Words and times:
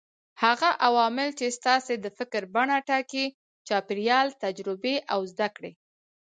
هغه 0.43 0.69
عوامل 0.85 1.29
چې 1.39 1.47
ستاسې 1.57 1.93
د 1.99 2.05
فکر 2.17 2.41
بڼه 2.55 2.77
ټاکي: 2.89 3.25
چاپېريال، 3.67 4.27
تجربې 4.43 4.95
او 5.13 5.19
زده 5.31 5.47
کړې. 5.55 5.71